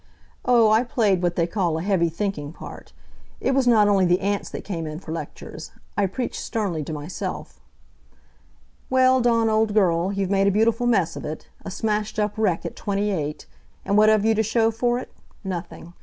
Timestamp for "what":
1.21-1.35, 13.95-14.09